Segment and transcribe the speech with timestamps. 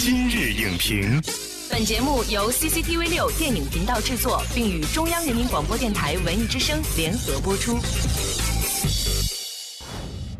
[0.00, 1.20] 今日影评，
[1.68, 7.78] 本节目由 CCTV 六电影频道制作，并与中央人民广播电台文艺之声联合播出。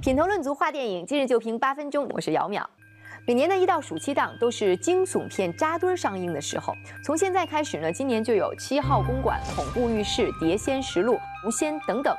[0.00, 2.64] 品头论足话电影，今日就评八分钟，我是姚淼。
[3.26, 6.72] 每年的一到暑期档都是惊悚片扎堆儿上映的时候。
[7.04, 12.16] 从现在开始呢，今年就有《七号公馆》《恐怖浴室》《碟仙实录》《狐仙》等等。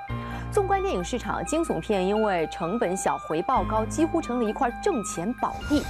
[0.52, 5.82] 纵观电影市场，惊悚片因为成本小、回报高，几乎成了一块挣钱宝地。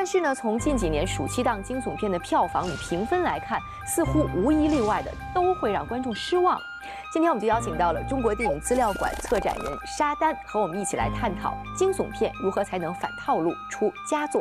[0.00, 6.56] 但是呢，从近几年暑期档惊悚片的票房与评分来看，似乎无一例外的都会让观众失望。
[7.12, 9.64] 今天我们就邀请到了中国电影资料馆策展人
[9.98, 14.40] 沙丹，和我们一起来探讨惊悚片如何才能反套路出佳作。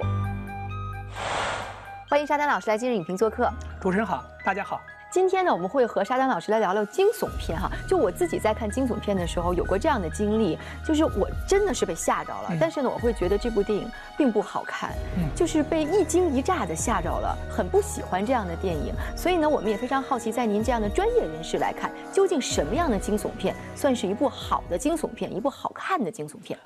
[2.08, 3.52] 欢迎沙丹老师来今日影评做客。
[3.82, 4.80] 主持人好，大家好。
[5.18, 7.68] 今天呢，我们会和沙丹老师来聊聊惊悚片哈。
[7.90, 12.56] 就我自己在看惊悚片的时候，有过这样的经历，就是我真的是被吓着了。
[12.60, 14.92] 但是呢，我会觉得这部电影并不好看，
[15.36, 18.94] 就是被一惊一乍的吓着了，很不喜欢这样的电影。
[19.16, 26.60] 所以呢，我们也非常好奇，在您这样的专业人士来看，究竟什么样的惊悚片算是一部好的惊悚片，一部好看的惊悚片？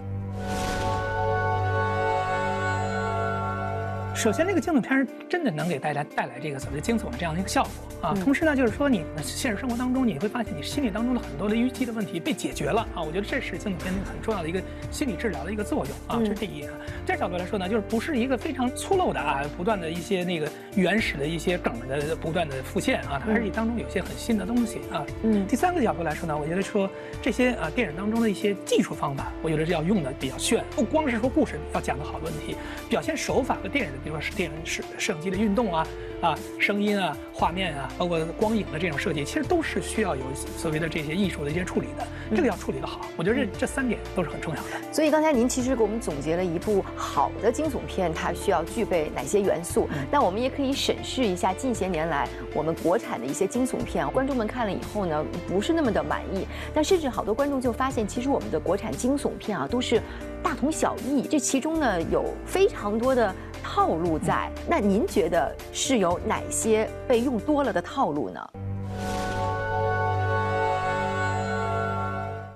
[4.14, 8.14] 首先，这个惊悚片真的能给大家带来这个所谓的惊悚的这样的一个效果啊。
[8.14, 13.02] 同时呢，就是说你现实生活当中，你会发现你心理当中的很多的淤积的问题被解决了啊。
[13.02, 16.20] 我觉得这是惊悚片很重要的一个心理治疗的一个作用啊。
[16.20, 16.73] 这是第一啊。
[17.06, 25.06] 这角度来说呢，就是不是一个非常粗陋的啊，不断的一些那个原始的一些梗的不断的复现啊，它还是当中有些很新的东西啊。
[25.23, 25.48] 嗯。
[25.48, 26.88] 第三个角度来说呢，我觉得说
[27.22, 32.56] 这些啊电影当中的一些技术方法，我觉得是要用的比较炫，不光是说故事要讲的好的问题，
[32.89, 34.01] 表现手法和电影的。
[34.10, 35.88] 说是电影摄摄影机的运动啊，
[36.22, 40.24] 啊，声音啊，画面啊，包括光影的这种设计，其实都是需要有
[40.58, 42.08] 所谓的这些艺术的一些处理的。
[42.36, 44.70] 这个要处理的好，我觉得这这三点都是很重要的。
[44.92, 49.88] 所以刚才您其实给我们总结了一部好的惊悚片，它需要具备哪些元素？
[50.10, 56.48] 那我们也可以审视一下近些年来我们国产的一些惊悚片，观众们看了以后呢，不是那么的满意。
[56.73, 60.02] 但甚至好多观众就发现，其实我们的国产惊悚片啊，都是
[60.42, 61.22] 大同小异。
[61.23, 63.34] 这其中呢，有非常多的。
[63.64, 68.49] 套路在那，您觉得是有哪些被用多了的套路呢？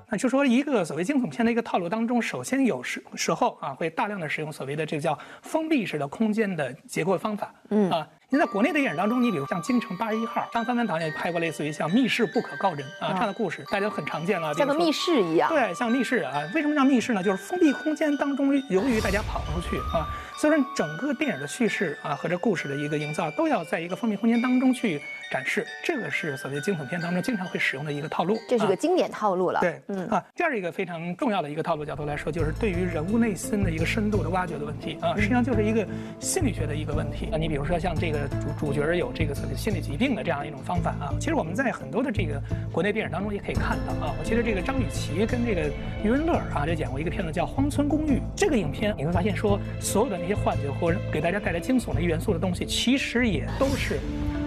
[0.07, 8.07] 那就说一个所谓惊悚片的一个套路当中，首先有时时候啊，会大量的使用所谓的这个叫封闭式的空间的结构方法，嗯啊。
[8.29, 15.47] 你在国内的电影当中，你比如像《京城八十一号》，张三三导演拍过类似于像《密室不可告人》啊这样的故事，大家都很常见了，像个密室一样。
[15.47, 17.21] 对，像密室啊，为什么叫密室呢？
[17.21, 24.99] 就是封闭空间当中，由于大家跑不出去啊，所以说整个电影的叙事啊和这故事的一个营造，都要在一个封闭空间当中去
[25.31, 25.65] 展示。
[25.83, 28.37] 这个是所谓惊悚片当中经常会使用的一个套路。
[28.47, 29.59] 这是个经典套路了。
[29.59, 35.85] 对，嗯啊，第二一个非常重要的一个套路角度来说，就是对于人物内心的一个深度的挖掘的问题啊，实际上就是一个
[36.19, 37.29] 心理学的一个问题。
[37.31, 38.27] 啊你比如说像这个
[38.57, 44.13] 主主角有这个所谓心理疾病的这样一种方法啊，其实我们在很多的这个国内电影当中也可以看到啊。
[44.17, 45.69] 我记得这个张雨绮跟这个
[46.03, 48.17] 余文乐啊，这演过一个片子叫《荒村公寓》。
[48.35, 53.99] 这个影片你会发现说，所有的那些幻觉或者给大家带来惊悚的元素的东西，其实也都是。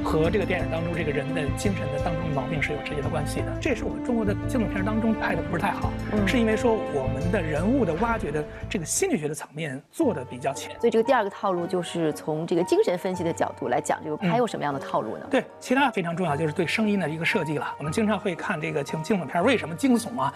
[0.08, 5.92] 和这个电影当中这个人的精神的当中毛病是有直接的关系的，这也是我们中国的惊悚片当中拍的不是太好，
[6.26, 10.74] 是因为说我们的人物的挖掘的这个心理学的层面做的比较浅。
[10.80, 15.26] 所以这个第二个套路就是从这个精神分析的角度来讲，这个还有什么样的套路呢？
[15.30, 17.74] 对，其他非常重要就是对声音的一个设计了。
[17.76, 20.32] 我们经常会看这个惊惊悚片，为什么惊悚啊？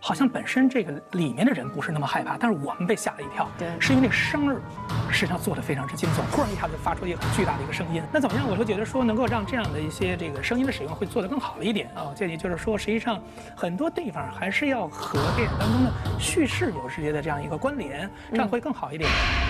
[0.00, 3.48] 好像本身这个里面的人不是那么害怕，但是我们被吓了一跳。
[3.58, 4.62] 对，是因为那个声儿
[5.10, 8.02] 实际上做的非常之惊悚，突然一下子发出一个很巨大的一个声音。
[8.12, 8.48] 那怎么样？
[8.48, 12.04] 我就觉得说能够让这样的一些这个声音的使用会做得更好一点啊。
[12.10, 13.20] 我建议就是说，实际上
[13.56, 19.08] 很多地方还是要和电影当中的叙事有直接的这样一个关联，这样会更好一点。
[19.10, 19.47] 按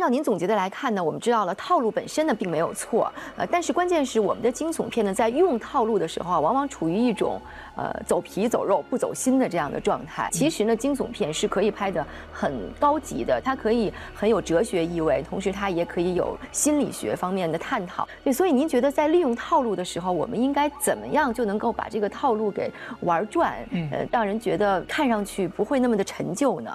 [0.00, 7.40] 照您总结的来看呢，我们知道了套路本身呢并没有错，呃，但是关键是我们的惊悚片呢在用套路的时候啊，往往处于一种
[7.76, 10.28] 呃走皮走肉不走心的这样的状态。
[10.32, 18.08] 其实呢，惊悚片是可以拍的很高级的，它可以很有哲学意味，同时它也可以有心理学方面的探讨。
[18.24, 23.54] 对，所以您觉得在利用套路的时候，我们应该怎么样就能够把这个套路给玩转，
[23.92, 26.70] 呃，让人觉得看上去不会那么的陈旧呢？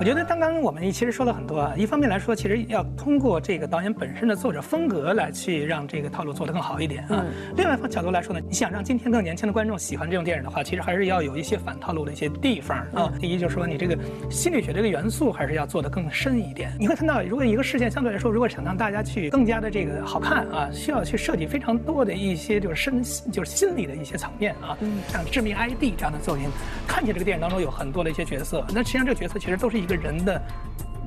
[0.00, 7.24] 我觉得刚刚我们其实说了很多啊，一方面来说，其实要通过这个导演本身的作者风格来去让这个套路做得更好一点啊。
[7.56, 13.12] 另外一方角度来说呢，你想让今天更年轻的观众喜欢这种电影的话，其实还是要有一些反套路的一些地方啊。
[13.20, 13.96] 第一就是说你这个
[14.28, 16.76] 心理学这个元素还是要做得更深一点。
[16.78, 23.00] 你会看到，如果一个事件相对来说，如果想让大家去更加的这个好看啊，需要去设计非常多的一些就是深
[23.30, 24.76] 就是心理的一些层面啊。
[25.08, 26.48] 像《致命 ID》这样的作品，
[26.84, 30.40] 看起来这个电影当中有很多的一些角色，那实际上这个角色其实都是一个人的。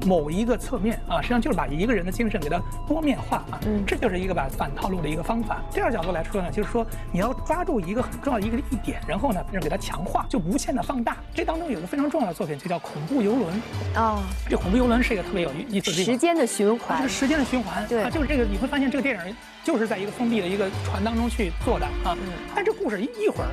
[0.06, 5.60] 某一个侧面啊，实际上就是把一个人的精神给它多面化啊，嗯，这就是一个把反套路的一个方法。
[5.72, 11.18] 第二角度来说呢，就是说你要抓住一个很重要的一个一点，然后呢，给它强化，就无限的放大。
[11.34, 13.62] 这当中有个非常重要的作品，就叫《恐怖游轮》
[14.00, 14.22] 啊。
[14.48, 22.16] 这《恐怖游轮》是一个特别有意思的时间的循环，是时间的循环，对，就是这个你会发现这个电影就是在一个封闭的一个船当中去做的啊，
[22.54, 23.50] 但这故事一会儿。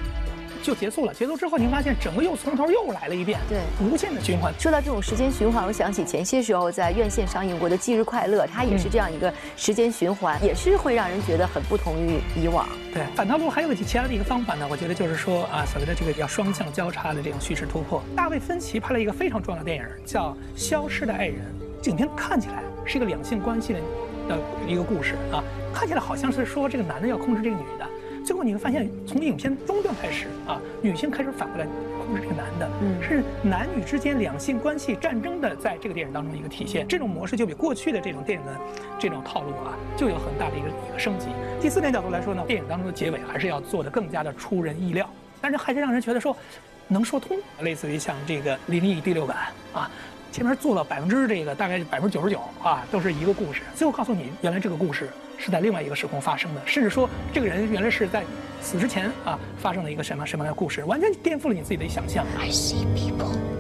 [0.63, 1.15] 就结束了。
[1.15, 4.53] 结束之后，您发现整个又从头又来了一遍，对，无限的循环。
[4.59, 12.69] 说到这种时间循环，我想起前些时候在院线上映过的《忌日快乐》，它也是这样一个时间循环，也是会让人觉得很不同于以往。
[12.93, 18.03] 对，反套路还有个其他的一个方法呢，我觉得就是说啊，所谓的这个叫双向交叉的这种叙事突破。
[18.17, 21.37] 大卫芬奇拍了一个非常重要的电影，叫《消失的爱人》。
[21.91, 23.81] 影片看起来是一个两性关系的
[24.29, 27.87] 的一个故事啊，看起来好像是说这个男的要控制这个女的。
[28.25, 31.67] 最后你会发现，从影片中段开始啊，女性开始反过来
[31.99, 32.69] 控制这个男的，
[33.03, 36.89] 是男女之间两性关系战争的，在这个电影当中一个体现。
[36.89, 38.53] 这种模式就比过去的这种电影的
[38.99, 41.27] 这种套路啊，就有很大的一个一个升级。
[41.61, 45.07] 第四点角度来说呢，电影当中的结尾还是要做的更加的出人意料，
[45.43, 46.35] 但是还是让人觉得说
[46.89, 47.37] 能说通。
[47.61, 49.37] 类似于像这个《灵异第六感》
[49.79, 49.91] 啊，
[50.33, 55.11] 前面做了百分之这个大概百分之九十九啊，都是一个故事，最后告诉你原来这个故事。
[55.39, 58.25] 是在另外一个时空发生的，甚至说这个人原来是在
[58.61, 62.25] 死之前啊发生了一个什么什么样的故事，完全颠覆了你自己的想象。
[62.39, 63.54] I see people.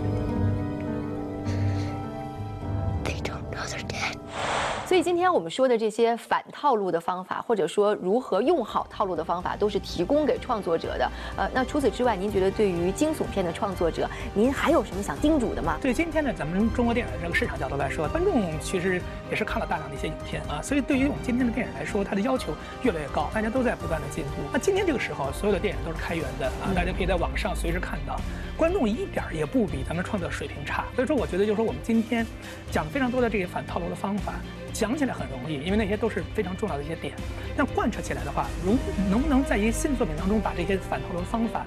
[4.95, 11.11] 所以今天我们说的这些反套路的方法，或者说如何用好套路的方法，都是提供给创作者的。
[11.37, 15.77] 呃，那除此之外，您觉得对于惊悚片的创作者，您还有什么想叮嘱的吗？
[15.83, 22.53] 对今天呢，咱们中国电影的这个市场角度来说，观众其实也是看了大量的一些影片啊，所以对于我们今天的电影来说，它的要求
[22.83, 24.43] 越来越高，大家都在不断的进步。
[24.53, 28.17] 那今天这个时候，所有的电影都是开源的啊，大家可以在网上随时看到，
[28.57, 30.85] 观众一点也不比咱们创作水平差。
[30.95, 32.25] 所以说，我觉得就是说，我们今天
[32.71, 34.35] 讲非常多的这些反套路的方法。
[34.85, 37.15] 想起来很容易，因为那些都是非常重要的一些点。
[37.57, 38.77] 但贯彻起来的话，如
[39.09, 41.65] 能不能在一个新作品当中把这些反套路的方法？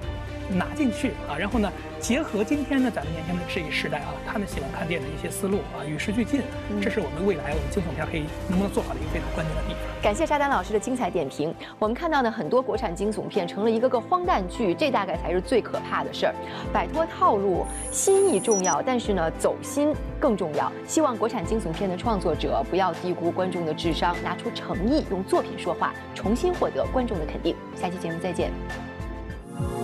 [0.48, 6.42] 拿进去啊，然后呢，结合今天呢咱们年轻人这一时代啊，他们喜欢看电影的一些思路啊，与时俱进，
[6.80, 9.80] 这是我们未来我们惊悚片可以能不能做好的一个非常关键的地方。
[10.02, 11.54] 感谢沙丹老师的精彩点评。
[11.78, 16.34] 我们看到呢，很多国产惊悚片成了一个个荒诞剧，这大概才是最可怕的事儿。
[16.72, 20.70] 摆脱套路，心意重要，但是呢，走心更重要。
[20.86, 27.54] 希望国产惊悚片的创作者不要低估观众的智商，拿出诚意，用作品说话，重新获得观众的肯定。
[27.74, 28.87] 下期节目再见。